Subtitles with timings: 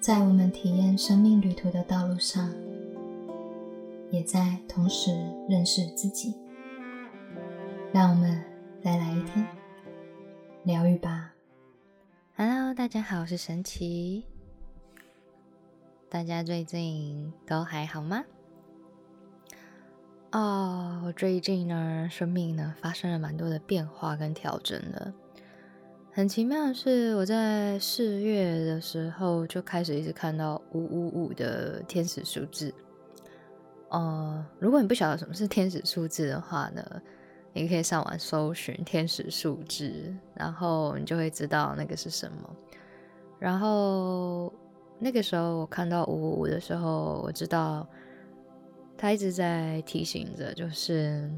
[0.00, 2.50] 在我们体验生命旅途的道路上，
[4.10, 5.10] 也在同时
[5.46, 6.34] 认识自己。
[7.92, 8.42] 让我们
[8.82, 9.46] 再来一天
[10.64, 11.34] 疗愈吧。
[12.34, 14.24] Hello，大家好，我是神奇。
[16.08, 18.24] 大家最近都还好吗？
[20.32, 25.12] 哦，我最近呢，生命呢发生了蛮多的变化跟调整的。
[26.12, 32.74] 很奇妙的是，我在四月的时候就开始一直看到五五五的天使数字。
[33.90, 36.82] 哦，如果你不晓得什么是天使数字的话呢，
[37.52, 42.56] 你可以上网搜寻天使数字，然后你就会知道那个是什么。
[43.38, 44.52] 然后
[44.98, 47.88] 那个时候我看到五五五的时候，我知道
[48.98, 51.30] 他一直在提醒着，就是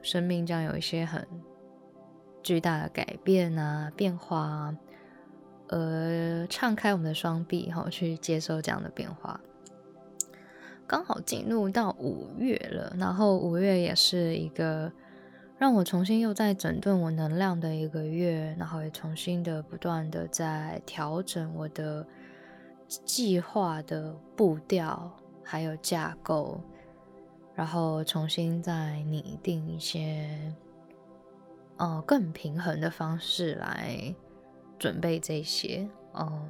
[0.00, 1.26] 生命将有一些很。
[2.44, 4.78] 巨大的改变啊，变化啊，
[5.68, 9.40] 呃，敞开我们的双臂，哈，去接受这样的变化。
[10.86, 14.92] 刚好进入到五月了，然后五月也是一个
[15.56, 22.06] 让我重新又在整顿我能量的一个月，然后也重新的不断的在调整我的
[22.86, 25.10] 计划的步调，
[25.42, 26.60] 还有架构，
[27.54, 30.54] 然后重新再拟定一些。
[31.76, 34.14] 呃，更平衡的方式来
[34.78, 36.48] 准备这些，嗯。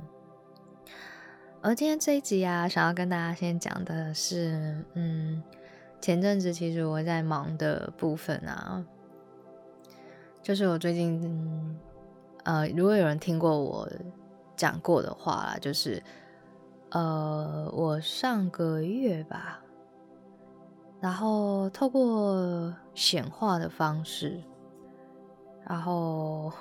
[1.62, 5.42] 而今天这一集啊，想要跟大家先讲的是，嗯，
[5.98, 8.84] 前阵子其实我在忙的部分啊，
[10.42, 11.80] 就是我最近，
[12.42, 13.88] 呃，如果有人听过我
[14.54, 16.02] 讲过的话啦，就是，
[16.90, 19.62] 呃，我上个月吧，
[21.00, 24.38] 然后透过显化的方式。
[25.66, 26.52] 然后，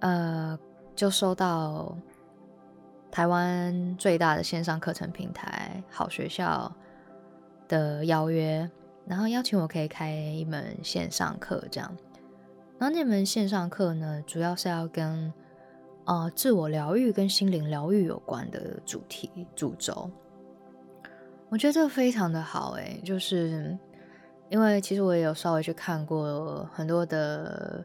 [0.00, 0.58] 呃，
[0.94, 1.94] 就收到
[3.10, 6.72] 台湾最大的线上课程平台好学校
[7.68, 8.70] 的邀约，
[9.06, 11.94] 然后邀请我可以开一门线上课，这样。
[12.78, 15.32] 然后那门线上课呢，主要是要跟
[16.06, 20.10] 呃自我疗愈跟心灵疗愈有关的主题主轴。
[21.50, 23.76] 我觉得这非常的好，诶，就是。
[24.50, 27.84] 因为其实我也有稍微去看过很多的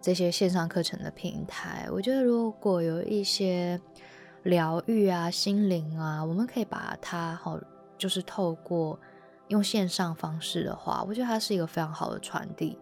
[0.00, 3.80] 这些线上课程的平台，我觉得如果有一些
[4.42, 7.58] 疗愈啊、心灵啊，我们可以把它好，
[7.96, 8.98] 就是透过
[9.48, 12.78] 用线上方式的话，我觉得它是一个非常好的传递。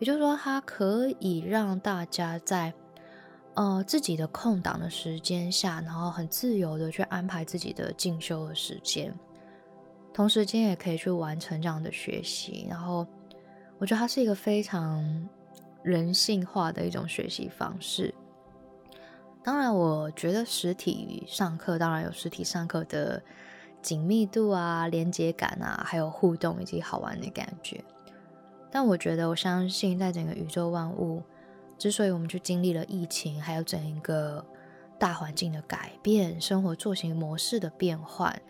[0.00, 2.74] 也就是说，它可以让大家在
[3.54, 9.14] 呃自己的空档的时间下，然后很自由的去安排自己的进修的时间。
[10.14, 13.04] 同时间也可以去完成这样的学习，然后
[13.78, 15.28] 我觉得它是一个非常
[15.82, 18.14] 人性化的一种学习方式。
[19.42, 23.20] 当然，我觉得实体上课当然有实体上课的
[23.82, 27.84] 紧密度啊、连接感啊，还有互动以及好玩的感觉。
[28.70, 31.22] 但我觉得，我相信在整个宇宙万物，
[31.76, 34.42] 之所以我们去经历了疫情，还有整一个
[34.96, 38.40] 大环境的改变、生活作息模式的变换。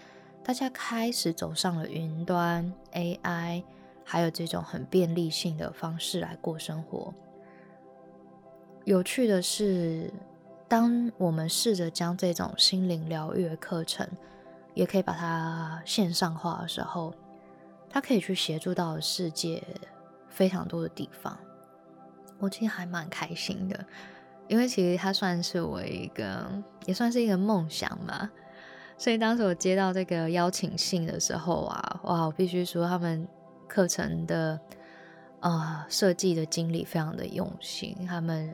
[0.44, 3.65] 大家开始走上了云端 AI，
[4.05, 7.15] 还有这种很便利性的方式来过生活。
[8.84, 10.12] 有趣的是，
[10.69, 14.06] 当我们试着将这种心灵疗愈的课程，
[14.75, 17.15] 也可以把它线上化的时候，
[17.88, 19.65] 它可以去协助到世界
[20.28, 21.38] 非常多的地方。
[22.38, 23.82] 我其实还蛮开心的，
[24.47, 26.47] 因为其实它算是我一个，
[26.84, 28.31] 也算是一个梦想嘛。
[28.97, 33.27] 所以当时我接到这个邀请信的时候啊，哇，我必须说他们
[33.69, 34.59] 课程的
[35.41, 38.53] 啊设计的经理非常的用心，他们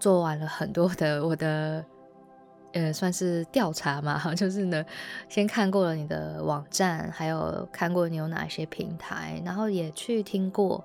[0.00, 1.84] 做完了很多的我的
[2.72, 4.84] 呃算是调查嘛， 就是呢
[5.28, 10.82] 先看过了你的网站，还有看过你有哪些平台，然后也去听过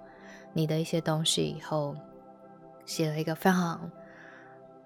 [0.51, 1.95] 你的一些东西以后，
[2.85, 3.89] 写了一个非常。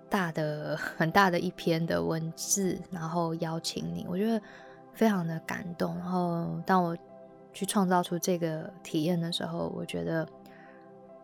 [0.09, 4.41] 大的 很大的一篇的文字，然后邀请你，我觉得
[4.93, 5.95] 非常的感动。
[5.97, 6.97] 然后当我
[7.53, 10.27] 去创造出这个体验的时候，我觉得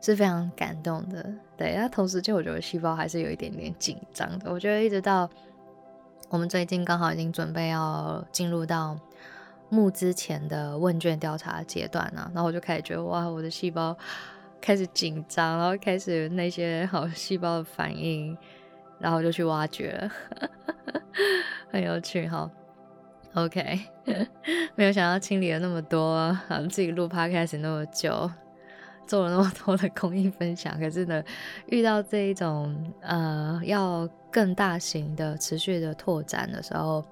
[0.02, 1.34] 是非常感动的。
[1.56, 4.52] 对，那同时就我觉得细胞还是有一点点紧张的。
[4.52, 5.30] 我觉得一直到
[6.30, 8.98] 我们最近刚好已经准备要进入到
[9.70, 13.96] 募资前的问卷调查阶段了，然后我就开始觉得哇，我的细胞
[14.60, 18.36] 开始紧张，然后开始那些好细胞的反应。
[19.04, 20.12] 然后就去挖掘了，
[21.70, 22.50] 很有趣哈。
[23.34, 23.78] OK，
[24.76, 26.38] 没有想到清理了那么多，
[26.70, 28.32] 自己录 Podcast 那么久，
[29.06, 31.22] 做了那么多的公益分享，可是呢，
[31.66, 37.04] 遇到这一种呃要更大型的、持续的拓展的时候，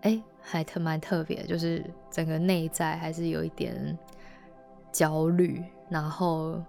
[0.00, 3.98] 哎，还特蛮特别，就是整个内在还是有一点
[4.90, 6.62] 焦虑，然后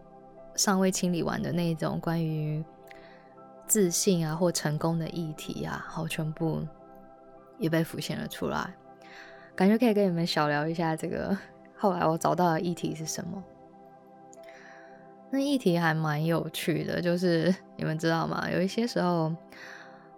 [0.56, 2.62] 尚未清理完的那种关于
[3.68, 6.62] 自信啊或成功的议题啊，好全部
[7.58, 8.74] 也被浮现了出来。
[9.56, 11.38] 感觉可以跟你们小聊一下这个。
[11.78, 13.44] 后来我找到的议题是什么？
[15.30, 18.50] 那议题还蛮有趣的，就是你们知道吗？
[18.50, 19.34] 有一些时候，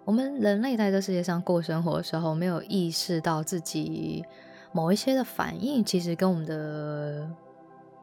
[0.04, 4.24] 我们人类在这世界上过生活的时候，没有意识到自己
[4.72, 7.28] 某一些的反应，其实跟我们的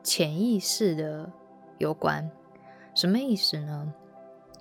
[0.03, 1.31] 潜意识的
[1.77, 2.29] 有关。
[2.93, 3.93] 什么意思呢？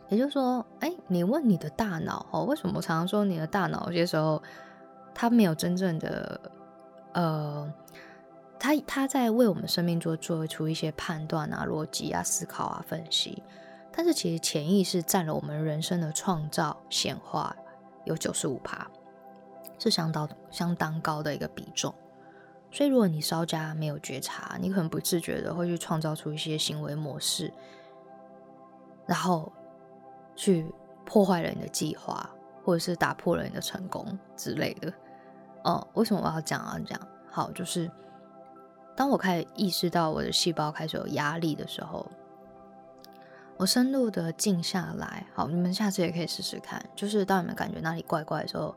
[0.08, 4.42] 也就是说，哎，你问你的大脑哦，为什么我常常说你的大脑有些时候
[5.14, 6.40] 它没有真正的
[7.12, 7.72] 呃。
[8.56, 13.42] 它它在为我们生命做做出一些判断啊、逻辑啊、思考啊、分析，
[13.92, 17.54] 但是其实潜意识占了我们人生的创造显化
[18.04, 18.86] 有九十五趴，
[19.78, 21.92] 是相当相当高的一个比重。
[22.70, 27.52] 所以如果你稍加没有觉察，你可能不自觉的会去创造出一些行为模式，
[29.04, 29.52] 然后
[30.34, 30.66] 去
[31.04, 32.28] 破坏了你的计划，
[32.64, 34.92] 或者是打破了你的成功之类的。
[35.64, 36.78] 哦，为什么我要讲啊？
[36.84, 37.00] 讲
[37.30, 37.90] 好就是。
[38.96, 42.08] 当我开始意识到我的细胞开始有压力的时候，
[43.56, 45.26] 我深度的静下来。
[45.34, 46.80] 好，你们下次也可以试试看。
[46.94, 48.72] 就是当你们感觉哪里怪怪的时候，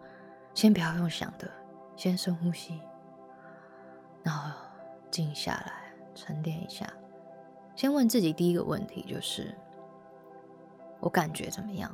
[0.56, 1.48] 先不要用想的，
[1.96, 2.82] 先深呼吸，
[4.24, 4.52] 然后
[5.12, 6.92] 静下来，沉淀一下。
[7.76, 9.56] 先问自己第一个问题就是：
[11.00, 11.94] 我感觉怎么样？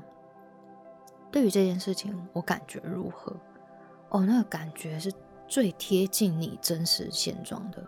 [1.32, 3.36] 对于这件事情，我感觉如何？
[4.10, 5.12] 哦，那个感觉是
[5.48, 7.84] 最贴近你真实现状的。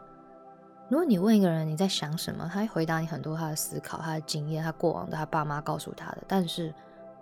[0.89, 6.73] 如果你问一个人你在想什么，他会回答你很多他的思考、他的经验、他过往的他爸妈告诉他的，但是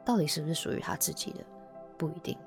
[0.04, 1.40] 到底是不是属于他自己的，
[1.98, 2.38] 不一定。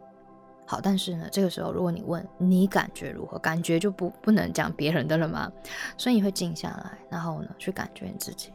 [0.66, 5.50] 好，但是呢，这个时候如果你问你感觉如何，感觉就不不能讲别人的了吗？
[5.96, 8.52] 所以你会静下来，然后呢去感觉你自己。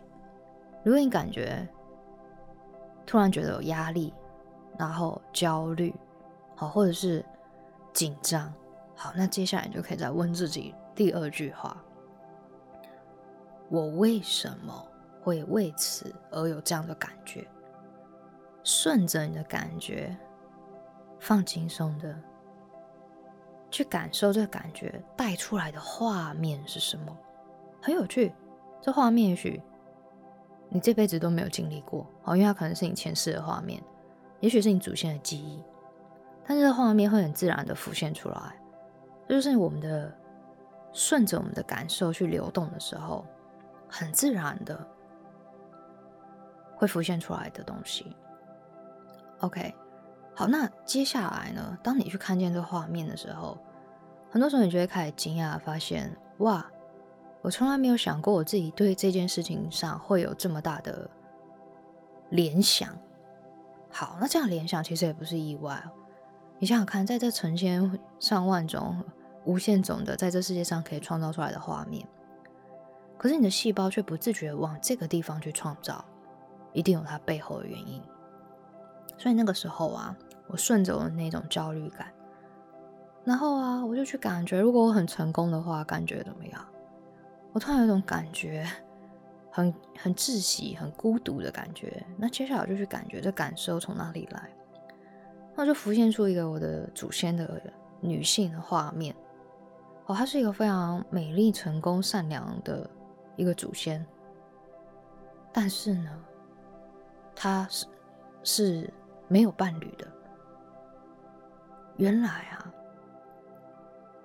[0.83, 1.67] 如果你感觉
[3.11, 4.13] 突然觉得有压力，
[4.79, 5.93] 然后焦虑，
[6.55, 7.21] 好，或者是
[7.91, 8.53] 紧张，
[8.95, 11.75] 好，那接下来你就可以再问自己第二句话。
[13.67, 14.73] 我为什么
[15.21, 17.45] 会为此而有这样的感觉？
[18.63, 20.15] 顺着你的感觉，
[21.19, 22.17] 放轻松的
[23.69, 27.17] 去感受这个感觉带出来的画面是什么？
[27.81, 28.33] 很有趣，
[28.79, 29.61] 这画面也许
[30.69, 33.81] 你这辈子都没有经历过哦，因为它可能是你前世的画面，
[34.39, 35.63] 也许是你祖先的记忆，
[36.45, 38.55] 但是这画面会很自然的浮现出来，
[39.27, 40.13] 这就是我们的
[40.93, 43.25] 顺着我们的感受去流动的时候。
[43.93, 44.87] 很自然的
[46.77, 48.15] 会浮现出来的东西。
[49.39, 49.75] OK，
[50.33, 51.77] 好，那接下来呢？
[51.83, 53.57] 当你去看见这画面的时候，
[54.29, 56.65] 很多时候你就会开始惊讶，发现哇，
[57.41, 61.09] 我从来没有想过我自己对这件事情上会有这么大的
[62.31, 62.89] 联想。
[63.89, 65.83] 好，那这样联想其实也不是意外。
[66.57, 69.03] 你想想看，在这成千上万种、
[69.45, 72.07] 无限种的在这世界上可以创造出来的画面。
[73.17, 76.03] 可是你的细胞却不自觉往这个地方去创造，
[76.73, 78.01] 一定有它背后的原因。
[79.17, 82.11] 所以那个时候啊，我顺着我那种焦虑感，
[83.23, 86.65] 然后啊，我就去感觉，如果我很成功的话，感觉怎么样？
[87.53, 88.65] 我突然有种感觉，
[89.51, 92.03] 很很窒息、很孤独的感觉。
[92.17, 94.49] 那接下来就去感觉这感受从哪里来？
[95.55, 97.61] 那就浮现出一个我的祖先的
[97.99, 99.15] 女性的画面。
[100.07, 102.89] 哦，她是一个非常美丽、成功、善良的。
[103.37, 104.05] 一个祖先，
[105.53, 106.11] 但是呢，
[107.33, 107.87] 他是
[108.43, 108.93] 是
[109.29, 110.05] 没有伴侣的。
[111.95, 112.71] 原来啊，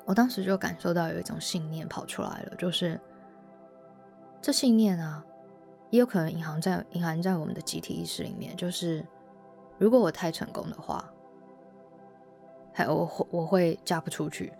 [0.04, 3.00] 我当时就感受到有一种信念跑出来了，就是
[4.40, 5.24] 这信念啊，
[5.90, 9.04] 也有可能隐含在隐含在我们的集体意识里面，就是
[9.78, 11.04] 如果我太成功的话，
[12.72, 14.52] 还我我会嫁不出去。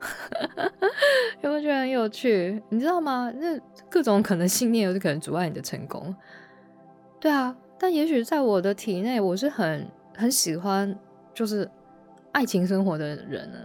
[1.40, 2.62] 有没有觉得很有趣？
[2.68, 3.32] 你知道吗？
[3.36, 6.14] 那各种可能信念，有可能阻碍你的成功。
[7.18, 10.94] 对啊，但也许在我的体内，我是很很喜欢
[11.32, 11.70] 就是
[12.32, 13.58] 爱情生活的人呢。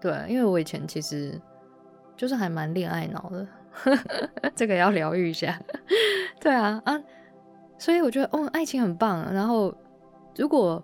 [0.00, 1.40] 对，因为我以前其实
[2.16, 3.46] 就是还蛮恋爱脑的，
[4.54, 5.58] 这个要疗愈一下。
[6.40, 7.00] 对啊啊，
[7.78, 9.32] 所以我觉得哦，爱情很棒。
[9.32, 9.74] 然后
[10.36, 10.82] 如果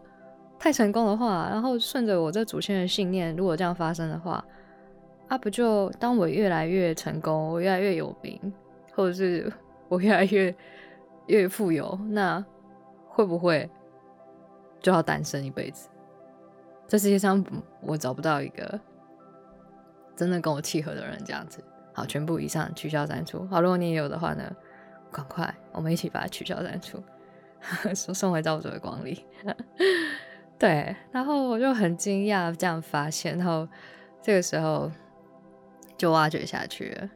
[0.58, 4.44] 太成功的话，然后顺着我这祖先的信念，如果这样发生的话。
[5.28, 8.40] 啊，不就当我越来越成功，我越来越有名，
[8.94, 9.52] 或者是
[9.90, 10.56] 我越来越
[11.26, 12.42] 越富有，那
[13.06, 13.70] 会不会
[14.80, 15.90] 就要单身一辈子。
[16.86, 17.44] 这世界上
[17.82, 18.80] 我找不到一个
[20.16, 21.62] 真的跟我契合的人，这样子。
[21.98, 23.44] 好，全部以上取消删除。
[23.50, 24.54] 好，如果你也有的话呢，
[25.10, 27.02] 赶快我们一起把它取消删除，
[27.92, 29.24] 送送回造主的光里。
[30.56, 33.66] 对，然后我就很惊讶这样发现，然后
[34.22, 34.88] 这个时候
[35.96, 37.10] 就挖掘下去了，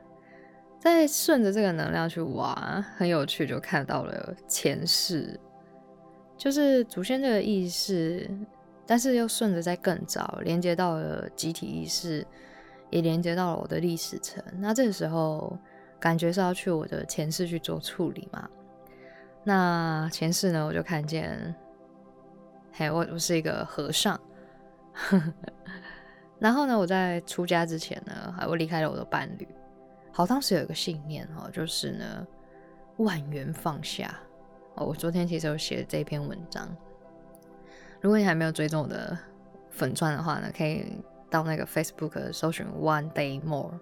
[0.80, 5.38] 再顺着这个能量去挖，很有趣，就看到了前世，
[6.36, 8.28] 就是祖先这个意识，
[8.84, 12.26] 但是又顺着在更早连接到了集体意识。
[12.92, 15.58] 也连接到了我的历史层，那这个时候
[15.98, 18.46] 感觉是要去我的前世去做处理嘛？
[19.42, 21.54] 那前世呢，我就看见，
[22.70, 24.20] 嘿，我我是一个和尚，
[26.38, 29.48] 然后呢，我在出家之前呢，我离开了我的伴侣，
[30.12, 32.26] 好，当时有一个信念哦，就是呢，
[32.98, 34.14] 万缘放下
[34.74, 34.84] 哦。
[34.84, 36.68] 我昨天其实有写这篇文章，
[38.02, 39.16] 如果你还没有追踪我的
[39.70, 41.02] 粉钻的话呢，可以。
[41.32, 43.72] 到那个 Facebook 搜寻 One Day More，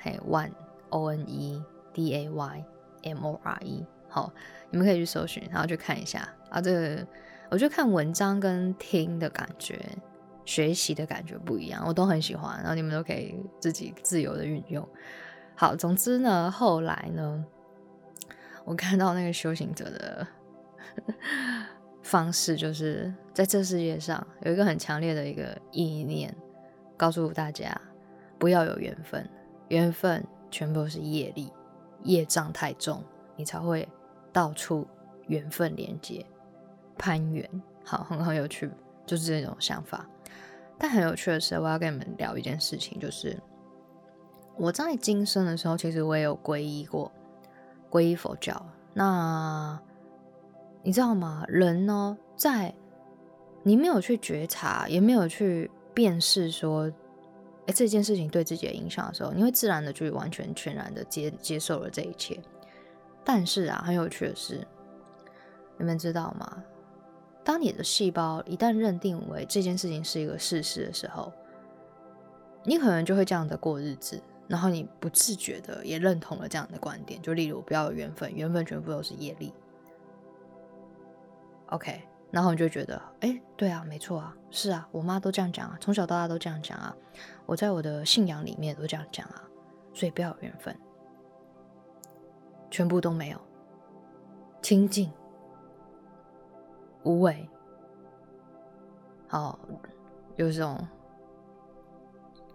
[0.00, 0.50] 嘿，One
[0.90, 1.62] O N E
[1.92, 2.64] D A Y
[3.04, 4.32] M O R E，好，
[4.68, 6.60] 你们可以去搜寻，然后去看一下啊。
[6.60, 7.06] 这个
[7.50, 9.78] 我觉得看文章跟听的感觉，
[10.44, 12.58] 学习的感觉不一样，我都很喜欢。
[12.58, 14.86] 然后你们都可以自己自由的运用。
[15.54, 17.44] 好，总之呢，后来呢，
[18.64, 20.26] 我看到那个修行者的
[22.02, 26.34] 方式，就是在这世界上有一个很强烈的一个意念。
[27.02, 27.76] 告诉大家，
[28.38, 29.28] 不要有缘分，
[29.66, 31.52] 缘分全部是业力，
[32.04, 33.02] 业障太重，
[33.34, 33.88] 你才会
[34.32, 34.86] 到处
[35.26, 36.24] 缘分连接
[36.96, 37.44] 攀缘。
[37.84, 38.70] 好，很很有趣，
[39.04, 40.08] 就是这种想法。
[40.78, 43.36] 但很有趣的是，我要跟你们聊一件事情，就是
[44.56, 47.10] 我在今生的时候，其实我也有皈依过，
[47.90, 48.64] 皈依佛教。
[48.94, 49.76] 那
[50.84, 51.42] 你知道吗？
[51.48, 52.72] 人呢，在
[53.64, 55.68] 你没有去觉察，也没有去。
[55.94, 56.90] 辨识说，
[57.66, 62.40] 哎，这件事情对自己的影响的时候，你会自然的就完全全然的接接受了这一切。
[63.24, 64.66] 但是啊，很有趣的是，
[65.78, 66.64] 你们知道吗？
[67.44, 71.32] 当你的细胞一旦认定为这件事情是一个事实的时候，
[72.64, 77.20] 你可能就会这样的过日子，然后你不自觉的也认同了这样的观点。
[77.20, 79.52] 就例如，不要有缘分，缘分全部都是业力。
[81.66, 82.02] OK。
[82.32, 86.96] 然后你就觉得，哎，对啊，没错啊，是啊，我妈都这样讲啊，从小到大都这样讲啊，
[87.44, 89.44] 我在我的信仰里面都这样讲啊，
[89.92, 90.74] 所以不要有缘分，
[92.70, 93.38] 全部都没有，
[94.62, 95.12] 清净、
[97.02, 97.46] 无为，
[99.28, 99.58] 好，
[100.36, 100.88] 有这种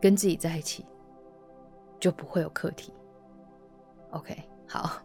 [0.01, 0.84] 跟自己在一起
[2.00, 2.91] 就不会有课题。
[4.10, 4.36] OK，
[4.67, 5.00] 好，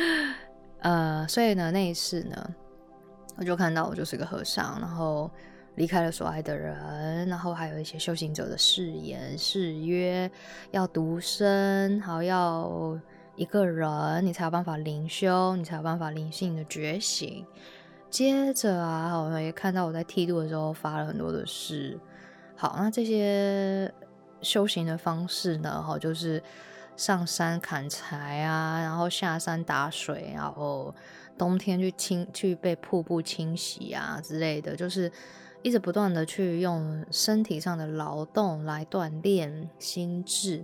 [0.80, 2.54] 呃，所以呢，那一次呢。
[3.40, 5.30] 我就看到我就是个和尚，然后
[5.76, 10.30] 离开了所爱的人，然后还有一些修行者的誓言誓约，
[10.72, 13.00] 要独身，好要
[13.36, 17.46] 一个人，你才有办法灵修，你才有办法灵性的觉醒。
[18.10, 21.98] 接着啊，我们也看到我在剃度的时候发了很多的誓。
[22.56, 23.90] 好，那这些
[24.42, 26.42] 修行的方式呢，哈，就是
[26.94, 30.94] 上山砍柴啊，然后下山打水，然后。
[31.40, 35.10] 冬天去清去被瀑布清洗啊之类的，就是
[35.62, 40.62] 一直不断的去用身体上的劳动来锻炼心智，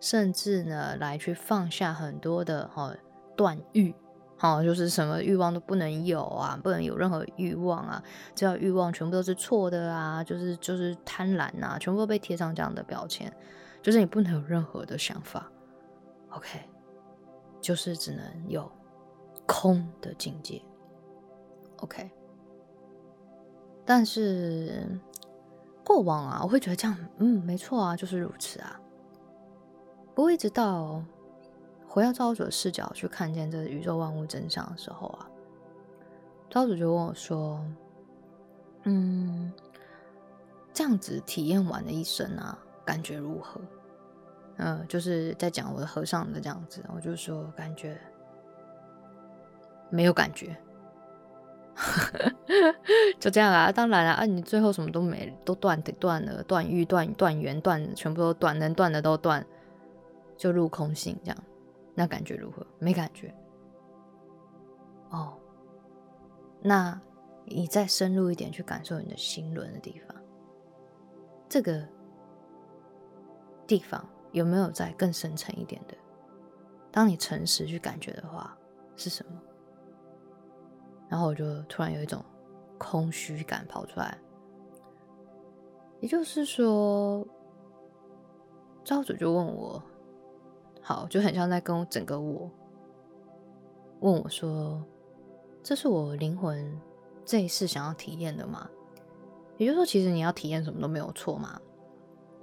[0.00, 2.92] 甚至呢来去放下很多的哈
[3.36, 3.94] 断欲，
[4.36, 8.02] 好就是什么欲望都不能有啊，不能有任何欲望啊，
[8.34, 13.32] 只要欲望全部都是错的啊，就是就是贪婪啊，全部都被贴上这样的标签，
[13.80, 15.48] 就是你不能有任何的想法
[16.30, 16.58] ，OK，
[17.60, 18.68] 就是只能有。
[19.46, 20.60] 空的境界
[21.78, 22.10] ，OK。
[23.84, 24.84] 但是
[25.84, 28.80] 过往啊，我会觉得这样，嗯，没错啊，就是如此啊。
[30.14, 31.02] 不过一直到
[31.86, 35.30] 回到造物主的视角去看见这宇宙万物真相的时候啊，
[36.50, 37.64] 造主就问我说
[38.84, 39.52] ：“嗯，
[40.74, 43.60] 这样子体验完的一生啊，感觉如何？”
[44.58, 48.00] 嗯，就是在讲我的和尚的这样子，我就说感觉。
[49.90, 50.56] 没有感觉，
[53.20, 53.70] 就这样啊！
[53.70, 59.46] 当然了啊，你最后什么都没，都断的断了，断欲断断缘断，全部都断，能断的都断，
[60.36, 61.38] 就入空性这样，
[61.94, 62.66] 那感觉如何？
[62.78, 63.34] 没感觉。
[65.10, 65.38] 哦，
[66.62, 67.00] 那
[67.44, 70.16] 你再深入一点去感受你的心轮的地方，
[71.48, 71.86] 这个
[73.66, 75.94] 地方有没有在更深层一点的？
[76.90, 78.56] 当你诚实去感觉的话，
[78.96, 79.32] 是什么？
[81.08, 82.24] 然后我就突然有一种
[82.78, 84.16] 空虚感跑出来。
[86.00, 87.26] 也就是说，
[88.84, 89.82] 招主就问我，
[90.82, 92.50] 好，就很像在跟我整个我
[94.00, 94.84] 问我说
[95.64, 96.78] ：“这是我灵魂
[97.24, 98.68] 这一世想要体验的吗？”
[99.56, 101.58] 也就是说，其实你要体验什么都没有错嘛。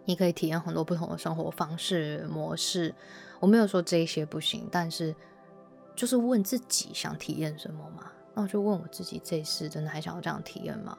[0.05, 2.93] 你可以体验很多不同的生活方式模式。
[3.39, 5.15] 我没有说这些不行，但是
[5.95, 8.11] 就是问自己想体验什么嘛。
[8.33, 10.97] 那我就问我自己，这一世真的还想要这样体验吗？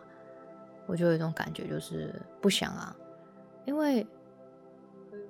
[0.87, 2.95] 我就有一种感觉，就是不想啊，
[3.65, 4.07] 因为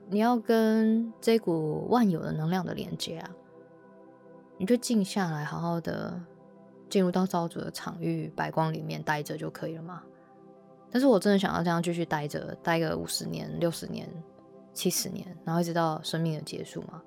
[0.08, 3.30] 你要跟这股万有的能量的连接啊，
[4.58, 6.20] 你就静下来，好好的
[6.90, 10.02] 进入到造主的场域白光里面待着就可以了嘛。
[10.90, 14.08] 但是我真的想要这样继续待着，待个五十年、六十年、
[14.72, 17.02] 七十年，然后一直到生命的结束吗？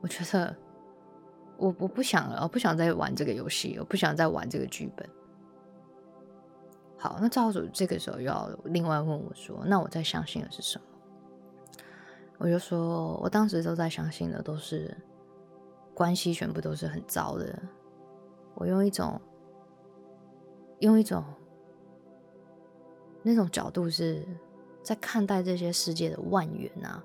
[0.00, 0.54] 我觉得
[1.56, 5.08] 我我不想了，我不想再玩这个游戏，我不想再玩这个剧本。
[6.98, 10.84] 好，那赵主这个时候又要另外问我说：“那我在相信的是什么？”
[12.38, 14.96] 我就说：“我当时都在相信的都是
[15.92, 17.56] 关系，全部都是很糟的。
[18.54, 19.20] 我用一种
[20.80, 21.22] 用一种
[23.22, 24.26] 那种角度是
[24.82, 27.04] 在看待这些世界的万缘啊，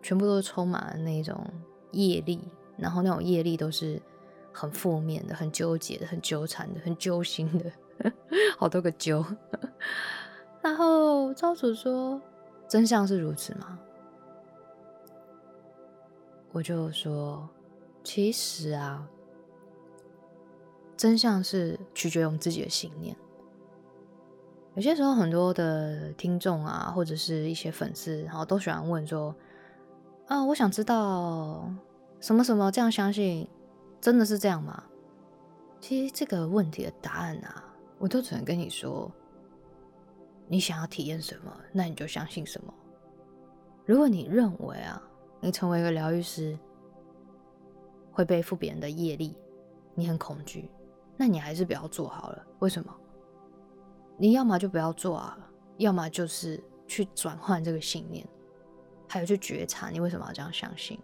[0.00, 1.44] 全部都是充满了那种
[1.92, 2.40] 业力，
[2.78, 4.00] 然后那种业力都是
[4.52, 7.70] 很负面的、很纠结的、很纠缠的、很揪心的。
[8.56, 9.24] ”好多个揪，
[10.62, 12.20] 然后招主说
[12.68, 13.78] ：“真相是如此吗？”
[16.52, 17.48] 我就说
[18.04, 19.06] ：“其实啊，
[20.96, 23.16] 真相是取决于我们自己的信念。
[24.74, 29.34] 有些时候，很多的听众啊，或者是一些粉丝，然后都喜欢问说
[30.28, 31.68] ：‘啊，我想知道
[32.20, 33.48] 什么什么这样相信，
[34.00, 34.84] 真的是这样吗？’
[35.80, 37.64] 其实这个问题的答案啊。”
[38.00, 39.10] 我都只能跟你说，
[40.46, 42.72] 你想要体验什么，那你就相信什么。
[43.84, 45.02] 如果你认为啊，
[45.40, 46.56] 你成为一个疗愈师
[48.12, 49.36] 会背负别人的业力，
[49.96, 50.70] 你很恐惧，
[51.16, 52.46] 那你还是不要做好了。
[52.60, 52.94] 为什么？
[54.16, 55.36] 你要么就不要做啊，
[55.78, 58.24] 要么就是去转换这个信念，
[59.08, 60.96] 还有去觉察你为什么要这样相信，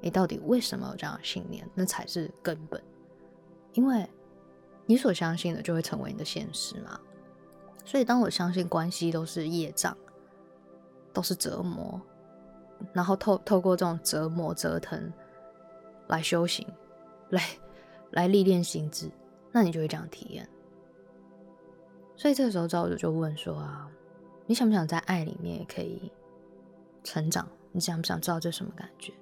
[0.00, 2.82] 你到底为什么有这样的信念，那才是根本，
[3.72, 4.08] 因为。
[4.86, 6.98] 你所相信的就会成为你的现实嘛？
[7.84, 9.96] 所以，当我相信关系都是业障，
[11.12, 12.00] 都是折磨，
[12.92, 15.12] 然后透透过这种折磨折腾
[16.08, 16.66] 来修行，
[17.28, 17.40] 来
[18.10, 19.08] 来历练心智，
[19.52, 20.48] 那你就会这样体验。
[22.16, 23.88] 所以这个时候，赵主就问说：“啊，
[24.44, 26.10] 你想不想在爱里面也可以
[27.04, 27.48] 成长？
[27.70, 29.12] 你想不想知道这什么感觉？”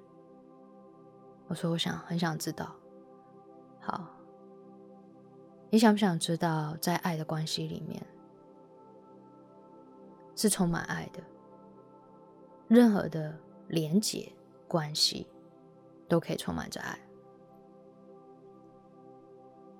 [1.49, 2.73] 我说：“我想，很想知道。”
[3.81, 4.07] 好。
[5.71, 8.03] 你想不想知道，在爱的关系里面
[10.35, 11.21] 是充满爱的？
[12.67, 14.31] 任何的连结
[14.67, 15.27] 关系
[16.07, 16.99] 都可以充满着爱。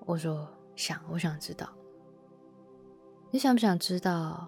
[0.06, 1.68] 我说想，我想知道。
[3.32, 4.48] 你想不想知道，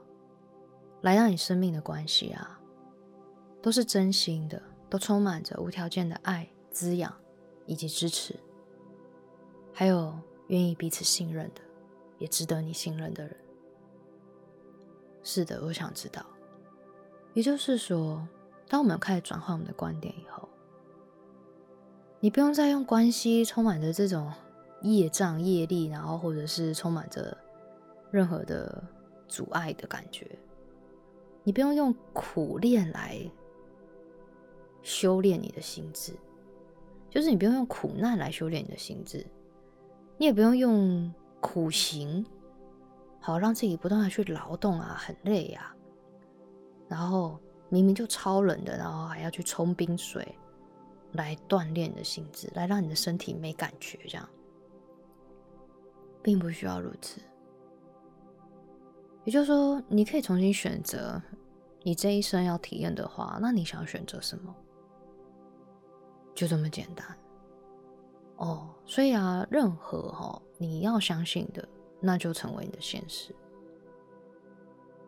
[1.01, 2.60] 来到你生命的关系啊，
[3.63, 7.13] 都是真心的，都充满着无条件的爱、滋养
[7.67, 8.36] 以及支持，
[9.71, 10.13] 还有。
[10.47, 11.62] 愿意彼此信任的，
[12.17, 13.34] 也值得你信任的人。
[15.23, 16.25] 是的，我想知道。
[17.34, 18.27] 也就是说，
[18.67, 20.49] 当我们开始转换我们的观点以后，
[22.19, 24.29] 你不用再用关系充满着这种
[24.81, 27.38] 业障业力，然后或者是充满着
[28.12, 28.84] 任何的
[29.29, 30.38] 阻碍的感觉。
[31.45, 33.17] 你不用用苦练来
[34.84, 36.12] 修炼你的心智，
[37.12, 39.24] 就是你不用用苦难来修炼你的心智。
[40.17, 42.26] 你也不用用苦行，
[43.19, 45.76] 好让自己不断的去劳动啊，很累呀。
[46.88, 50.28] 然后明明就超冷的，然后还要去冲冰水
[51.13, 54.28] 来锻炼你的心智，来让你的身体没感觉，这样
[56.21, 57.19] 并不需要如此。
[59.24, 61.21] 也就是说，你可以重新选择
[61.84, 64.56] 你这一生要体验的话，那你想选择什么？
[66.34, 67.06] 就这么简单。
[68.38, 71.67] 哦，所以啊，任何哈你要相信的，
[72.00, 73.36] 那就成为你的现实。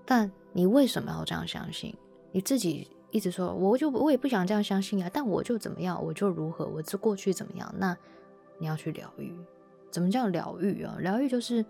[0.06, 1.96] 但你为什么要这样相信？
[2.32, 7.74] 你自己一直说，我就我也不想这样相信啊，但我就怎么样，我就如何，我这过去怎么样？
[7.78, 7.98] 那
[8.60, 9.34] 你要去疗愈。
[9.90, 10.98] 怎么叫疗愈啊？
[11.00, 11.64] 疗愈就是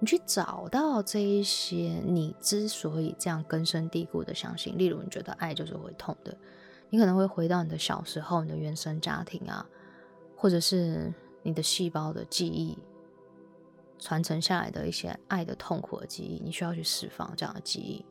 [0.00, 6.36] 你去找到这一些你之所以这样根深蒂固的相信，例如你觉得爱就是会痛的，
[6.94, 9.66] 你可能会回到你的小时候，你的原生家庭啊。
[10.36, 12.78] 或者是你的细胞的记忆，
[13.98, 18.04] 传承下来的一些爱的痛苦的记忆，你需要去释放这样的记忆，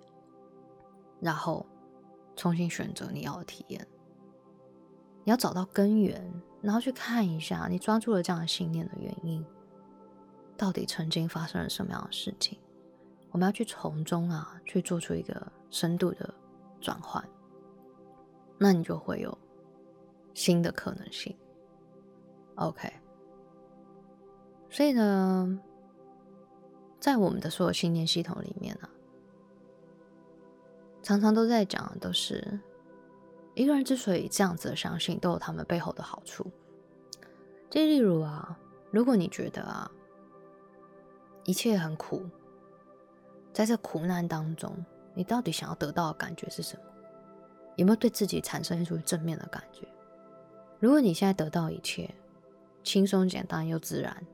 [1.22, 1.66] 然后
[2.36, 3.88] 重新选择你要的体验。
[5.24, 9.46] 你要找到根源，然后去看一下你抓住了这样的信念的原因，
[10.58, 12.60] 到底曾经发生了什么样的事情。
[13.32, 16.34] 我们要去从中啊，去做出一个深度的
[16.82, 17.24] 转换，
[18.58, 19.38] 那你就会有
[20.34, 21.36] 新的可能性。
[22.56, 22.92] OK，
[24.70, 25.60] 所以呢。
[27.00, 28.88] 在我们的所有信念系统里面呢，
[31.02, 32.58] 常常都在讲的都是
[33.56, 36.50] 一个人之所以这样子的相信，都有他们背后的好处。
[37.70, 38.58] 就例如啊，
[38.90, 39.92] 如果你觉得啊
[41.44, 42.26] 一切很苦，
[43.52, 44.74] 在这苦难当中，
[45.14, 46.84] 你到底想要得到的感觉是什么？
[47.76, 49.88] 有没有对自己产生一种正面的感觉？
[50.80, 52.14] 如果你现在得到一切
[52.84, 54.26] 轻松、简单又自然，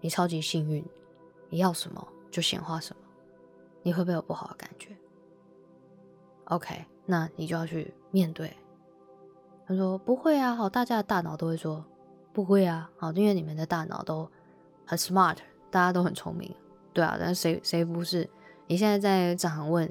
[0.00, 0.84] 你超级幸运。
[1.50, 3.02] 你要什么就显化什么，
[3.82, 4.88] 你会不会有不好的感觉
[6.46, 8.52] ？OK，那你就要去面对。
[9.64, 11.84] 他说不会啊，好，大家的大脑都会说
[12.32, 14.28] 不会啊，好，因为你们的大脑都
[14.84, 15.36] 很 smart，
[15.70, 16.52] 大家都很聪明，
[16.92, 18.28] 对啊，但是谁谁不是？
[18.66, 19.88] 你现在在这行问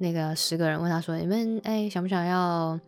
[0.00, 2.80] 那个十个人，问他说你们哎想不想要？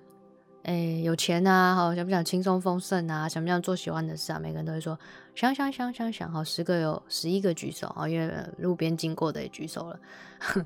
[0.65, 3.29] 哎，有钱呐，好，想不想轻松丰盛啊？
[3.29, 4.39] 想不想做喜欢的事啊？
[4.39, 4.97] 每个人都会说
[5.35, 10.01] 想想想想想，好，十个有十一个举手啊，因为路边经过的也举手了。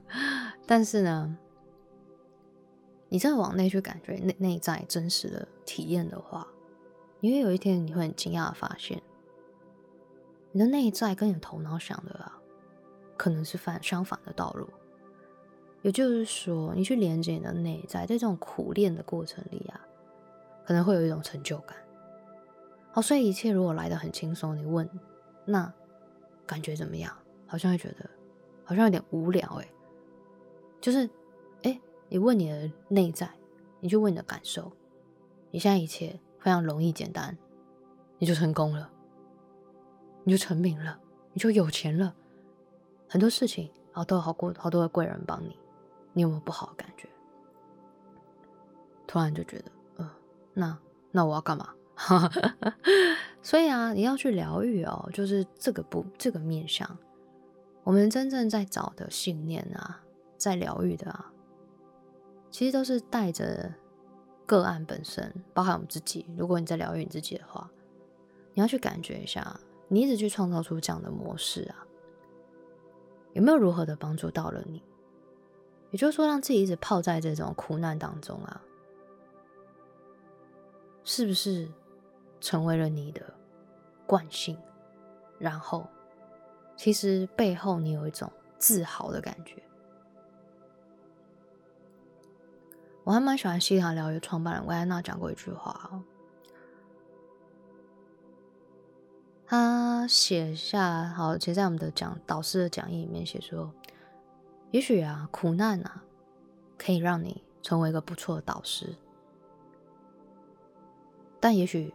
[0.69, 1.35] 但是呢，
[3.09, 6.47] 你真的往内去感觉内内在真实的体验的话，
[7.23, 9.01] 因为有一天你会很惊讶的发现，
[10.53, 12.37] 你的内在跟你头脑想的啊，
[13.17, 14.69] 可能是反相反的道路。
[15.87, 19.81] 也就是说，你去连接你的内在，在这种苦练的过程里啊，
[20.65, 21.77] 可能会有一种成就感。
[22.91, 24.91] 好，所以一切如果来的很轻松，你问
[25.45, 25.73] 那
[26.45, 27.17] 感觉怎么样？
[27.47, 28.11] 好像会觉得
[28.65, 29.69] 好像有点无聊哎。
[30.81, 31.09] 就是
[31.63, 33.31] 哎，你问你的内在，
[33.79, 34.73] 你去问你的感受，
[35.53, 37.39] 你现在一切非常容易简单，
[38.19, 38.91] 你就成功了，
[40.25, 40.99] 你就成名了，
[41.33, 42.13] 你就有钱了，
[43.09, 45.57] 很多事情然后都有好过好多的贵人帮你。
[46.17, 47.07] 你有没有不好的感觉？
[49.07, 50.11] 突然就觉得，呃，
[50.55, 50.79] 那
[51.11, 51.75] 那我要干嘛？
[53.43, 56.97] 所以啊，你要去疗愈哦，就是这个不这个面向，
[57.85, 60.03] 我们真正在找的信念啊，
[60.39, 61.31] 在疗愈的啊，
[62.51, 63.75] 其实都是带着
[64.47, 66.27] 个案本身，包含我们自己。
[66.39, 67.71] 如果你在疗愈你自己的话，
[68.55, 71.87] 你要去感觉一下，你一直去创造出这样的模式啊，
[73.35, 74.83] 有没有如何的帮助到了你？
[75.91, 78.61] 也就是说，让自己一直泡在这种苦难当中啊，
[81.05, 81.69] 是不是
[82.41, 83.23] 成为了你的
[84.07, 84.59] 惯性？
[85.39, 85.87] 然后，
[86.77, 89.63] 其实背后你有一种自豪的感觉。
[93.05, 96.03] 我还蛮喜欢西塔疗愈创办人维安娜讲过一句话
[99.47, 103.73] 他写下好，其实在我们的讲导师的讲义里面写说。
[104.73, 106.03] 也许啊，苦难啊，
[106.77, 108.95] 可以让你成为一个不错的导师。
[111.41, 111.95] 但也许，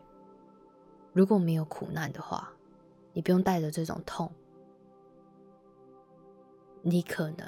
[1.13, 2.51] 如果没有苦难的话，
[3.13, 4.31] 你不用带着这种痛，
[6.81, 7.45] 你可能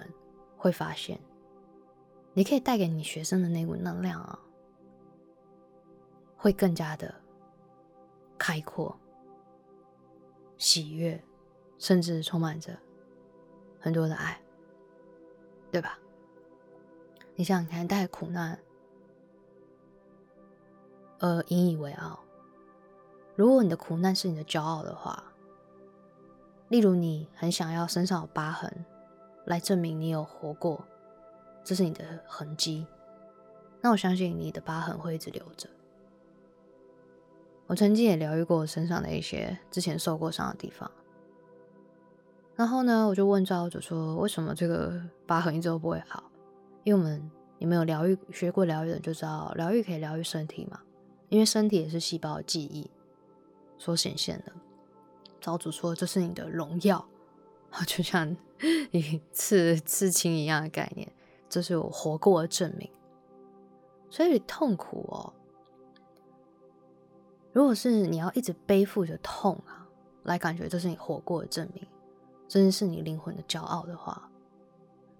[0.57, 1.19] 会发现，
[2.33, 4.37] 你可以带给你学生的那股能量啊，
[6.35, 7.15] 会更加的
[8.37, 8.99] 开阔、
[10.57, 11.23] 喜悦，
[11.77, 12.77] 甚至充满着
[13.79, 14.42] 很多的爱。
[15.73, 15.97] 对吧？
[17.33, 18.59] 你想想看，带苦难，
[21.17, 22.19] 呃，引以为傲。
[23.35, 25.33] 如果你的苦难是你的骄傲的话，
[26.69, 28.85] 例如你很想要身上有疤痕，
[29.45, 30.85] 来证明你有活过，
[31.63, 32.85] 这是你的痕迹。
[33.81, 35.67] 那我相信你的疤痕会一直留着。
[37.65, 40.91] 我曾经也疗愈过我身上的一些之前受过伤的地方。
[42.55, 46.23] 然后呢，我就问造物主说：“为什么这个疤痕一直都不会好？”
[46.85, 50.79] 因为我们你们有疗愈学过疗愈的就知道，疗愈可以疗愈身体嘛。
[51.29, 52.91] 因为身体也是细胞的记忆
[53.79, 54.51] 所显现的。
[55.41, 57.03] 造物主说：“这是你的荣耀，
[57.87, 58.37] 就像
[58.91, 61.11] 一刺刺青一样的概念，
[61.49, 62.87] 这是我活过的证明。”
[64.11, 65.33] 所以痛苦哦，
[67.51, 69.89] 如果是你要一直背负着痛啊，
[70.21, 71.83] 来感觉这是你活过的证明。
[72.53, 74.29] 真是你灵魂的骄傲的话，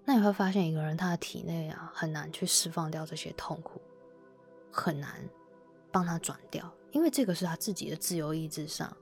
[0.04, 3.82] 那你会发现一个人他的体内啊很难去释放掉这些痛苦，
[4.70, 5.10] 很难
[5.90, 8.96] 帮他转掉，因为这个是他自己的自由意志上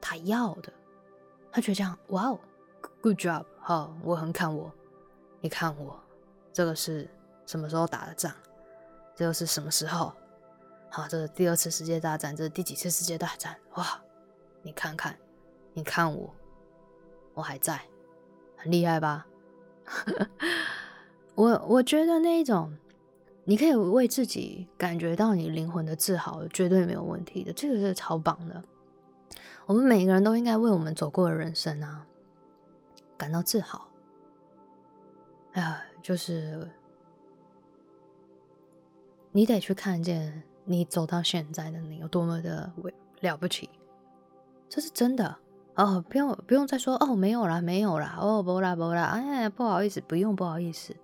[0.00, 0.72] 他要的，
[1.52, 2.40] 他觉得这样，哇哦
[3.02, 4.72] ，good job，好，我很看我，
[5.42, 6.02] 你看我，
[6.54, 7.06] 这个是
[7.44, 8.32] 什么时候打的仗？
[9.14, 10.14] 这个是什么时候？
[10.90, 13.54] 好，这是第二次世界大战，这是第几次世界大战？
[13.74, 14.02] 哇，
[14.62, 15.14] 你看看，
[15.74, 16.34] 你看我，
[17.36, 17.80] 我还在，
[18.56, 19.26] 很厉害吧？
[21.36, 22.76] 我我觉得那一种，
[23.44, 28.64] 你可以为自己感觉到你灵魂的自豪，绝对没有问题的，这个是超棒的。
[29.66, 32.06] 我们每个人都应该为我们走过的人生啊
[33.18, 33.86] 感到自豪。
[35.52, 36.70] 啊，就是
[39.32, 42.72] 你得去看见你走到现在的你有多么的
[43.20, 43.68] 了不起，
[44.68, 45.36] 这是真的
[45.76, 46.04] 哦。
[46.08, 50.96] 不用不用再说哦，没有啦，没有啦，哦，不啦不啦，哎，不好意思，不用不好意思。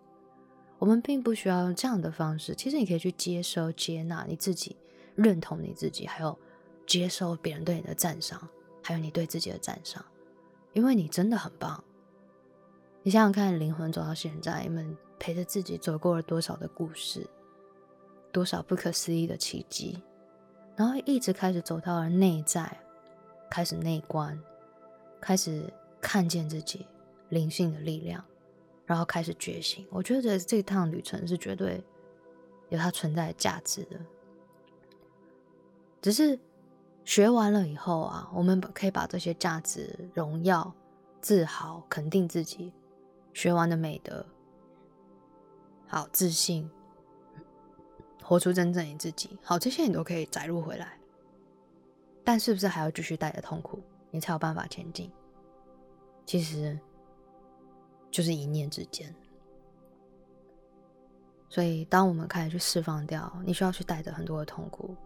[0.79, 4.77] 我们并不需要用这样的方式，其实你可以去接收、接纳你自己，
[5.15, 6.37] 认同你自己，还有。
[6.85, 8.47] 接受别人对你的赞赏，
[8.83, 10.05] 还有你对自己的赞赏，
[10.73, 11.83] 因为你真的很棒。
[13.05, 17.25] 你想想看，灵魂走到现在，你们陪着自己走过了多少的故事，
[18.33, 20.03] 多少不可思议的奇迹，
[20.75, 22.77] 然后一直开始走到了内在，
[23.49, 24.39] 开始内观，
[25.23, 26.87] 开始看见自己
[27.31, 28.23] 灵性的力量，
[28.85, 29.87] 然后开始觉醒。
[29.89, 31.83] 我觉得这趟旅程是绝对
[32.69, 33.99] 有它存在的价值的，
[36.03, 36.39] 只是。
[37.05, 40.73] 学完了以后啊，我们可以把这些价值、荣耀、
[41.21, 42.73] 自豪、肯定自己
[43.35, 44.25] 学完的美德，
[45.89, 46.71] 好自信，
[48.23, 49.37] 活出真正你自己。
[49.43, 50.97] 好，这些你都可以载入回来。
[52.23, 53.81] 但是不是还要继续带着痛苦，
[54.13, 55.11] 你才有办法前进？
[56.25, 56.79] 其实
[58.13, 59.13] 就是一念之间。
[61.49, 64.97] 所以，当我们开始去释放掉，你需要去带着很多的痛苦。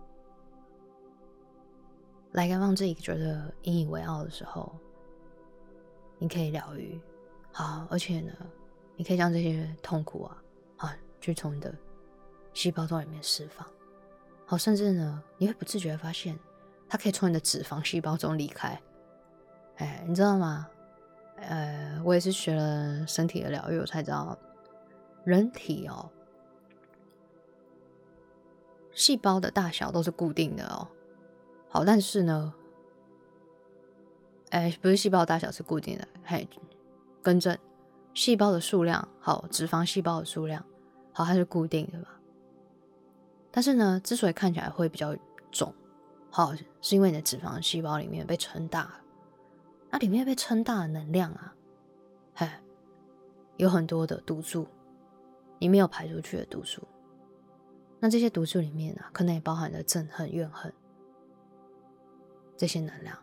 [2.32, 4.70] 来让自己觉得引以为傲的时候，
[6.18, 7.00] 你可以疗愈，
[7.50, 8.32] 好，而且呢，
[8.94, 10.42] 你可以将这些痛苦啊，
[10.76, 11.74] 啊，去从你的
[12.52, 13.66] 细胞中里面释放，
[14.44, 16.38] 好，甚至呢，你会不自觉发现，
[16.88, 18.78] 它可以从你的脂肪细胞中离开，
[19.76, 20.68] 哎，你知道吗？
[21.36, 24.36] 呃，我也是学了身体的疗愈，我才知道，
[25.24, 26.10] 人体哦，
[28.92, 30.88] 细胞的大小都是固定的哦。
[31.68, 32.54] 好，但是呢，
[34.48, 36.48] 哎，不是细胞大小是固定的，嘿，
[37.22, 37.56] 更正，
[38.14, 40.64] 细胞的数量，好，脂肪细胞的数量，
[41.12, 42.18] 好，它是固定的吧？
[43.50, 45.14] 但是呢，之所以看起来会比较
[45.50, 45.74] 肿，
[46.30, 49.00] 好，是因为你的脂肪细胞里面被撑大了，
[49.90, 51.54] 那里面被撑大的能量啊，
[52.34, 52.48] 嘿，
[53.56, 54.66] 有很多的毒素，
[55.58, 56.82] 你没有排出去的毒素，
[58.00, 60.72] 那这些毒素里面啊，可能也包含了憎恨、怨恨。
[62.56, 63.18] 这些能量，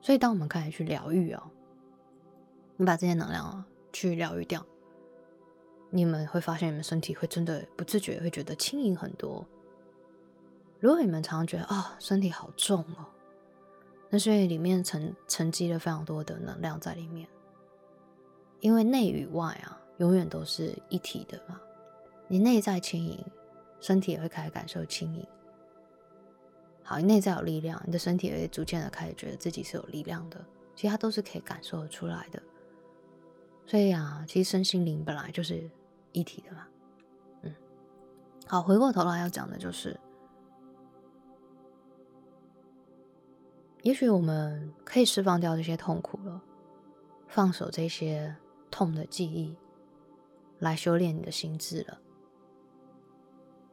[0.00, 1.42] 所以当我们开始去疗愈哦，
[2.76, 4.64] 你把这些能量啊去疗愈掉，
[5.90, 9.44] 你们会发现你们身体会真的不自觉会觉得轻盈很多。
[10.78, 13.04] 如果你们常常觉得啊身体好重哦，
[14.10, 17.28] 那所以里面沉沉积了非常多的能量在里面，
[18.60, 21.60] 因为内与外啊永远都是一体的嘛，
[22.26, 23.22] 你内在轻盈，
[23.80, 25.26] 身体也会开始感受轻盈。
[26.82, 30.42] 好，你内在有力量，你的身体也会逐渐的开始觉得自己是有力量的，
[30.74, 32.42] 其实它都是可以感受得出来的。
[33.66, 35.70] 所以啊，其实身心灵本来就是
[36.12, 36.66] 一体的嘛。
[37.42, 37.54] 嗯，
[38.46, 40.00] 好，回过头来要讲的就是，
[43.82, 46.42] 也许我们可以释放掉这些痛苦了，
[47.26, 48.36] 放手这些
[48.70, 49.56] 痛的记忆，
[50.58, 52.00] 来修炼你的心智了。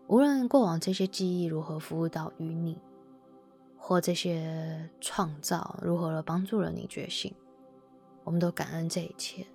[0.08, 2.80] 无论过往这些记忆如何服务到于你。
[3.78, 7.32] 或这些创造如何的帮助了你觉醒，
[8.24, 9.46] 我们都感恩这一切。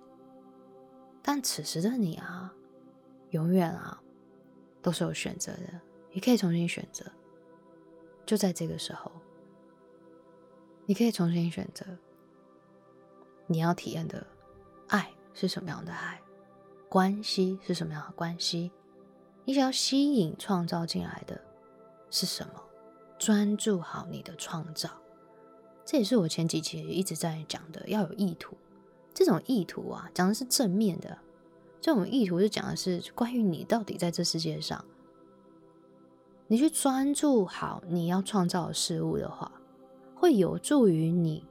[1.21, 2.53] 但此时的你啊，
[3.31, 4.01] 永远啊，
[4.81, 5.81] 都是有选择的，
[6.13, 7.03] 你可以重新选择。
[8.25, 9.11] 就在这个时候，
[10.91, 11.85] 你可以重新选择
[13.47, 14.27] 你要体验的
[14.89, 16.21] 爱是什么样的爱，
[16.89, 18.73] 关系是什么样的关系，
[19.45, 21.39] 你想要吸引创造进来的
[22.09, 22.61] 是什么？
[23.17, 24.89] 专注好你的创造，
[25.85, 28.57] 这也是我前几期一直在讲的，要有意图。
[29.13, 31.17] 这种意图啊，讲的是正面的。
[31.79, 34.83] 这种意图是讲的是关于你到底在这世界上，
[36.47, 39.49] 你去专注好你要创造的事物的话，
[40.21, 41.43] 会有助于你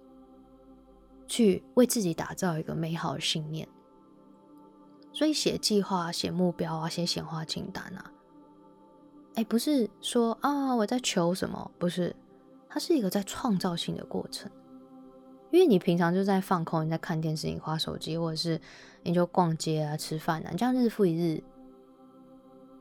[1.27, 3.67] 去为自己打造一个美好的信念。
[5.13, 8.13] 所以写计划、写目标啊，写显化清单啊。
[9.35, 11.69] 哎，不是说啊，我在求什么？
[11.81, 12.15] 不是，
[12.69, 14.49] 它是一个在创造性的过程。
[15.51, 18.61] 因为你平常就在放空，你在看电视，你划手机，或者是
[19.03, 21.43] 你就逛街啊、吃饭啊，这样日复一日，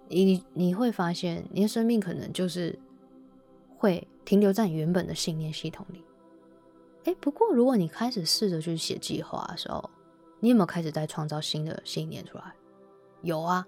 [0.08, 2.78] 你你会发现你的生命可能就是
[3.76, 6.06] 会停留在你原本的信念系统里。
[7.06, 9.90] 哎，不过如果你开始试着去写计划的时候，
[10.40, 12.54] 你有没有开始在创造新的信念出来？
[13.24, 13.66] 有啊，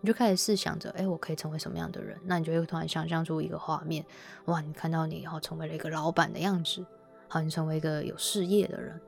[0.00, 2.16] 你就开始试想着，哎，我可以成为什么样的人？
[2.26, 4.06] 那你就会突然想象出一个画面，
[4.44, 6.86] 哇，你看到你以后成为了一个老板的样子，
[7.26, 9.00] 好，你成为一个有事业的人，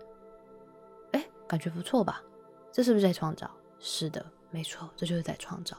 [1.12, 2.20] 哎，感觉不错吧？
[2.72, 3.48] 这是不是在创造？
[3.78, 5.76] 是的，没错，这就是在创造。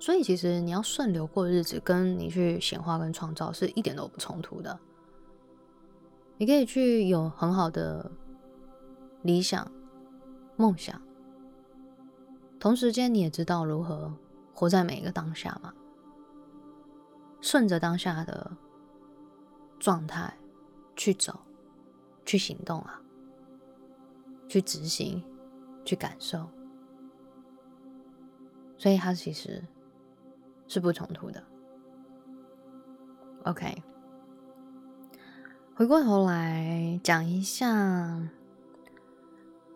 [0.00, 4.80] 所以其实你要顺流过日子，跟你去显化跟创造是一点都不冲突的。
[6.38, 8.10] 你可以去有很好的
[9.20, 9.70] 理想、
[10.56, 11.00] 梦想，
[12.58, 14.10] 同时间你也知道如何
[14.54, 15.74] 活在每一个当下嘛，
[17.42, 18.50] 顺着当下的
[19.78, 20.34] 状态
[20.96, 21.38] 去走、
[22.24, 23.02] 去行动啊，
[24.48, 25.22] 去执行、
[25.84, 26.48] 去感受，
[28.78, 29.62] 所以它其实
[30.70, 31.42] 是不冲突的。
[33.44, 33.82] OK。
[35.74, 37.66] 回过头来讲一下，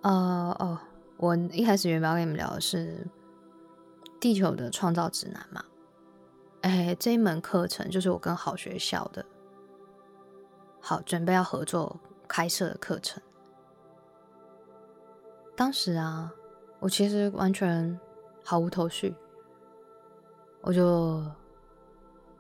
[0.03, 0.79] 呃哦，
[1.17, 3.07] 我一开始原本要跟你们聊的是
[4.21, 5.65] 《地球的创造指南》嘛，
[6.61, 9.25] 哎，这一门课程就是我跟好学校的，
[10.79, 13.23] 好准备要合作开设的课程。
[15.57, 16.31] 当时啊，
[16.81, 17.99] 我其实完全
[18.45, 19.15] 毫无头绪，
[20.67, 21.23] 我就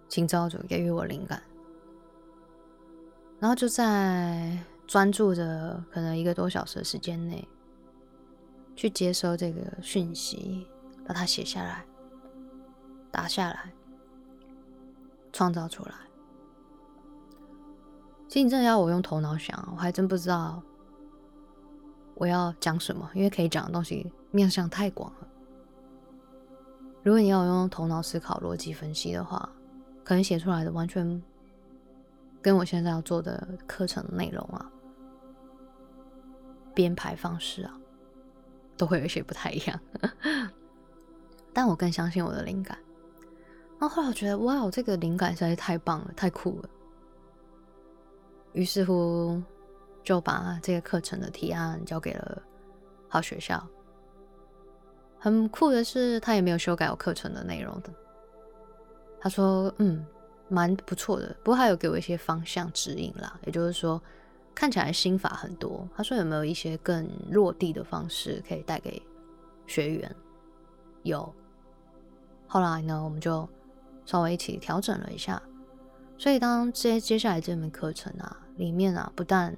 [0.09, 1.43] 请教主给予我灵感。
[3.39, 7.47] 然后就在专注着可能一个多小时的时间内，
[8.75, 10.67] 去接收这个讯息，
[11.07, 11.85] 把它写下来、
[13.11, 13.71] 打下来、
[15.31, 15.95] 创造出来。
[18.27, 20.63] 其实你真的要我用头脑想，我还真不知道
[22.15, 25.29] 我要讲什么，因为可以讲的东西面向太广了。
[27.05, 29.49] 如果你要用头脑思考、逻辑分析的话，
[30.03, 31.23] 可能写出来的完全。
[32.43, 34.71] 跟我现在要做的课程内容啊，
[36.75, 37.75] 编排方式啊，
[38.77, 39.81] 都会有一些不太一样。
[41.55, 42.77] 但我更相信我的灵感。
[43.79, 46.69] 然后后来我觉得，哇，这个灵感实在是太棒了，太酷了。
[48.53, 49.43] 于是乎，
[50.03, 52.43] 就把这个课程的提案交给了
[53.09, 53.67] 好学校。
[55.25, 57.91] 很酷的是，他也没有修改我课程的内容的。
[59.19, 60.05] 他说：“嗯。”
[60.47, 64.01] 蛮不错的，不过还有给我一些方向指引啦，也就是说，
[64.55, 65.89] 看起来心法很多。
[65.97, 69.03] 他说有没有一些更落地的方式可以带给
[69.67, 70.15] 学员？
[71.03, 71.35] 有。
[72.47, 73.49] 后来呢，我们就
[74.05, 75.43] 稍微一起调整了一下。
[76.19, 79.57] 所以当接接下来这门课程啊，里面啊，不但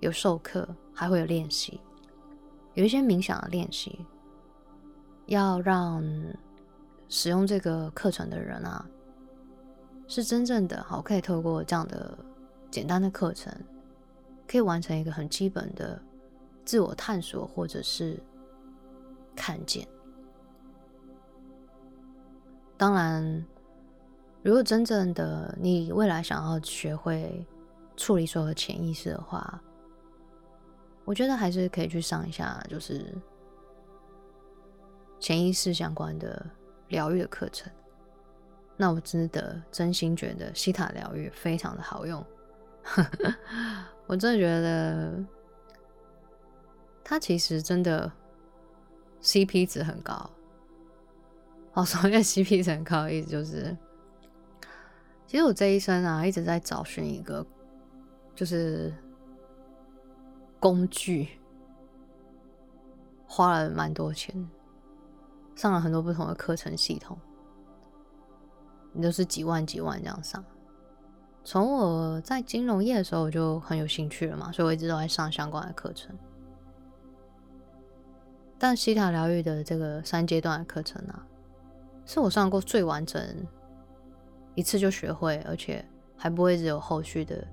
[0.00, 1.80] 有授课，还会有练习，
[2.74, 4.04] 有一些冥想的练习，
[5.26, 6.02] 要让
[7.08, 8.84] 使用这个课程的人啊。
[10.08, 12.16] 是真正的好，可以透过这样的
[12.70, 13.52] 简单的课程，
[14.46, 16.00] 可以完成一个很基本的
[16.64, 18.16] 自我探索，或者是
[19.34, 19.84] 看见。
[22.76, 23.44] 当然，
[24.44, 27.44] 如果真正的你未来想要学会
[27.96, 29.60] 处理所有的潜意识的话，
[31.04, 33.12] 我觉得还是可以去上一下，就是
[35.18, 36.44] 潜意识相关的
[36.88, 37.70] 疗愈的课程。
[38.76, 42.22] 那我真的真心觉得西塔疗愈非常的好用，
[44.06, 45.24] 我真的觉得
[47.02, 48.12] 它其实真的
[49.22, 50.30] CP 值很高。
[51.72, 53.74] 哦， 所谓 CP 值很高意思就是，
[55.26, 57.44] 其实我这一生啊一直在找寻一个
[58.34, 58.92] 就是
[60.60, 61.28] 工具，
[63.26, 64.48] 花了蛮多钱，
[65.56, 67.18] 上了很多不同的课程系统。
[68.92, 70.42] 你都是几万几万这样上。
[71.44, 76.16] 从我在金融业的时候，我就很有兴趣了嘛，所以我一直都在上相关的课程。
[78.58, 81.26] 但西塔疗愈的这个三阶段的课程啊，
[82.06, 83.22] 是我上过最完整，
[84.54, 85.84] 一次就学会，而且
[86.16, 87.46] 还不会只有后续的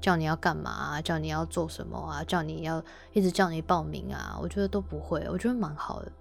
[0.00, 6.12] 叫你要干嘛，叫你要做什么啊，叫你要一直叫你报名啊，我觉得都不会，我觉得蛮好的。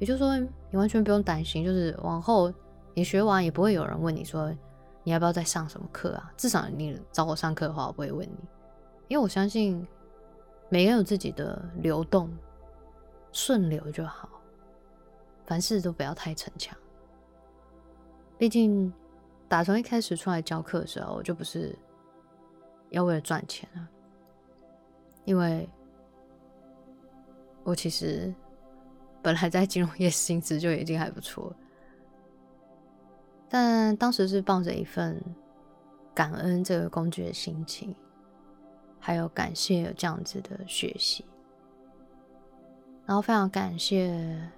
[0.00, 2.52] 也就是说，你完全不用担心，就是往后。
[2.92, 4.52] 你学完也不会有人问你说
[5.04, 6.32] 你要不要再上什么课啊？
[6.36, 8.48] 至少你找我上课的话，我不会问你，
[9.06, 9.86] 因为我相信
[10.68, 12.28] 每个人有自己的流动，
[13.30, 14.28] 顺流就好，
[15.46, 16.76] 凡事都不要太逞强。
[18.36, 18.92] 毕竟
[19.48, 21.78] 打从一开始出来教课的时候，我就不是
[22.90, 23.88] 要为了赚钱啊。
[25.24, 25.66] 因为
[27.62, 28.34] 我其实
[29.22, 31.54] 本来在金融业薪资就已经还不错，
[33.48, 35.22] 但当时是抱着一份
[36.14, 37.94] 感恩这个工具的心情，
[38.98, 41.24] 还有感谢有这样子的学习，
[43.06, 44.50] 然后非常感谢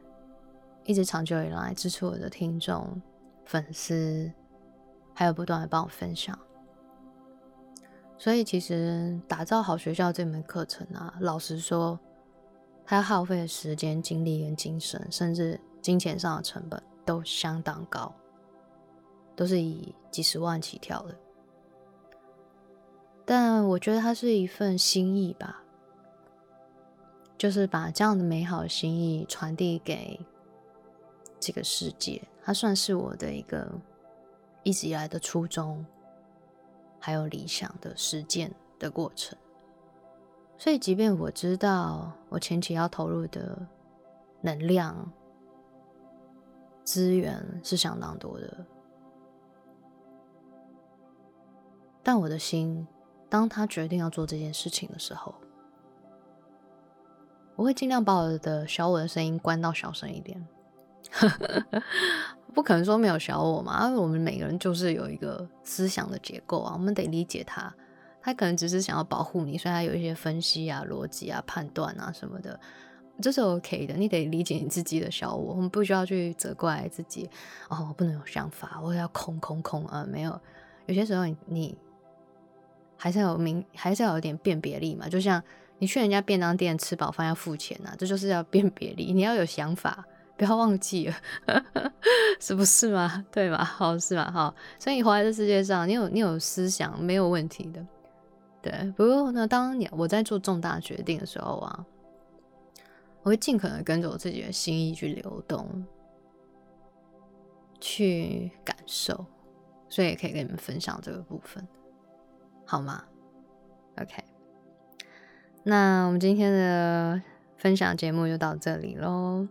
[0.85, 3.01] 一直长久以来支持我的听众、
[3.45, 4.31] 粉丝，
[5.15, 6.39] 还有不断的帮我分享。
[8.19, 11.99] 所以，其实打造好学校这门课程啊，老实说，
[12.93, 18.15] 它要耗费的时间、精力跟精神，甚至金钱上的成本都相当高，
[19.35, 21.17] 都是以几十万起跳的。
[23.25, 25.63] 但我觉得它是一份心意吧，
[27.39, 30.21] 就是把这样的美好心意传递给
[31.41, 33.73] 这个世界，它算是我的一个
[34.65, 35.83] 一直以来的初衷。
[37.01, 39.35] 还有理想的实践的过程，
[40.63, 43.59] 所以即便我知道我前期要投入的
[44.43, 45.11] 能量、
[46.85, 48.65] 资源是相当多的，
[52.01, 52.87] 但我的心，
[53.29, 55.35] 当他决定要做这件事情的时候，
[57.57, 60.47] 我会尽量把我的小我的声音关到小声一点。
[62.55, 67.75] 不可能说没有小我嘛，因为我们每个人就是有一个思想的结构啊，我们得理解他。
[68.23, 72.59] 他可能只是想要保护你，所以他有一些分析啊、逻辑啊、判断啊什么的，
[73.21, 73.95] 这是 OK 的。
[73.95, 77.29] 你得理解你自己的小我，我们不需要去责怪自己。
[77.69, 80.41] 哦，我不能有想法，我要空空空啊，没有。
[80.87, 81.79] 有些时候你你
[82.97, 85.09] 还是要有明，还是要有点辨别力嘛。
[85.09, 85.43] 就像
[85.79, 90.05] 你去人家便当店吃饱饭要付钱呐，这就是要辨别力，你要有想法。
[90.35, 91.15] 不要忘记了，
[92.41, 93.25] 是不是嘛？
[93.31, 93.63] 对吧？
[93.63, 94.29] 好，是吧？
[94.33, 97.87] 好，所以你活在这世界上，你有你有思想，没有问题的。
[98.63, 101.85] 对，不过呢，当你我在做重大决定的时候啊，
[103.23, 105.85] 我会尽可能跟着我自己的心意去流动，
[107.81, 109.27] 去感受，
[109.89, 111.67] 所以也可以跟你们分享这个部分，
[112.65, 113.03] 好吗
[114.01, 114.23] ？OK，
[115.65, 117.21] 那我们今天的
[117.57, 119.49] 分享节目就到这里喽。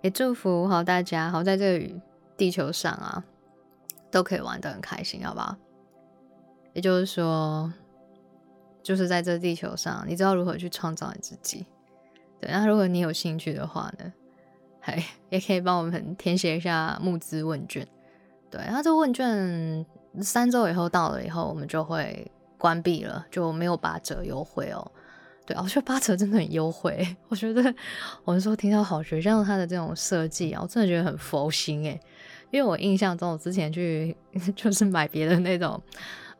[0.00, 1.94] 也祝福好大家，好在这个
[2.36, 3.24] 地球上啊，
[4.10, 5.56] 都可以玩得很开心，好不好？
[6.74, 7.72] 也就是说，
[8.84, 11.66] 就是在这地球上，你知道如何去创造你自己。
[12.40, 14.12] 对，那如果你有兴趣的话呢，
[14.78, 17.84] 还也可以帮我们填写一下募资问卷。
[18.50, 19.84] 对，然后这问卷
[20.20, 24.92] 三周以后到了以后，我们就会关闭了，就没有八折优惠哦。
[25.46, 27.16] 对，我觉得八折真的很优惠。
[27.28, 27.74] 我觉得
[28.24, 31.98] 我们说听到好学校它的这种设计啊，我真的觉得很佛心诶。
[32.50, 34.16] 因为我印象中，我之前去
[34.54, 35.82] 就是买别的那种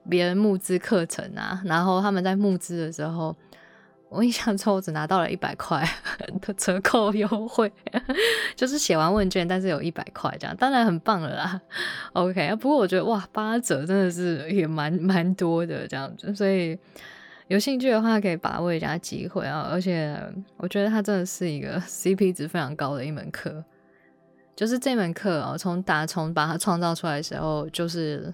[0.08, 3.34] 别人募资课程啊，然后他们在募资的时候，
[4.08, 5.86] 我印象中我只拿到了一百块
[6.40, 7.72] 的折扣优惠，
[8.56, 11.60] 就是写完问卷，但是有一百块这样，当然很棒了啦。
[12.12, 16.78] OK，不过我觉得哇，八折真的是也蛮蛮多的这样子，所以。
[17.48, 19.68] 有兴趣的话，可以把握一下机会啊！
[19.70, 20.18] 而且
[20.56, 23.62] 我觉得它真的是一个 CP 值非常高的一门课。
[24.56, 28.32] 就是这门课啊，从打从把它创造出来的时候，就是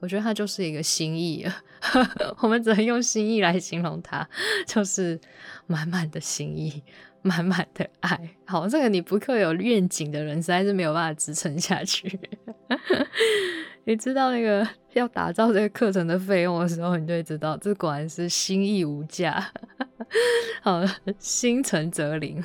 [0.00, 1.62] 我觉得它就是一个心意啊。
[2.40, 4.26] 我们只能用心意来形容它，
[4.66, 5.18] 就是
[5.66, 6.82] 满满的心意，
[7.22, 8.18] 满满的爱。
[8.44, 12.18] 好，这个你不刻有愿景的人，实在是没有办法支撑下去。
[13.84, 19.52] 你知道那个要打造这个课程的费用的时候，你就会知道，这果然是心意无价。
[20.62, 20.82] 好，
[21.18, 22.42] 心诚则灵。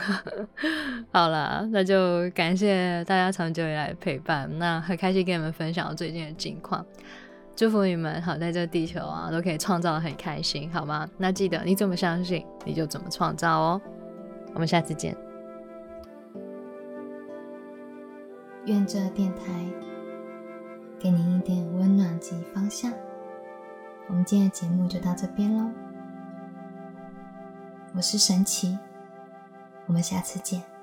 [1.11, 6.85] 好了，那就感谢大家长久以来的陪伴，那很开心跟你们分享最近的近况。
[7.55, 11.09] 祝福你们好，在这地球啊，都可以创造的很开心，好吗？
[11.17, 13.81] 那记得你怎么相信，你就怎么创造哦。
[14.53, 15.15] 我们下次见。
[18.65, 19.43] 愿这电台。
[20.97, 22.91] 给您一点温暖及方向。
[24.07, 25.69] 我们今天的节目就到这边喽。
[27.93, 28.79] 我是神奇，
[29.85, 30.74] 我们下次见。